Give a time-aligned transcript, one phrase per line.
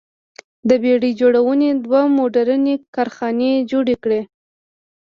[0.69, 4.21] د بېړۍ جوړونې دوه موډرنې کارخانې جوړې کړې.